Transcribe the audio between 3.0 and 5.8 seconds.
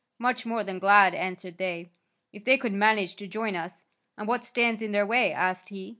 to join us." "And what stands in their way?" asked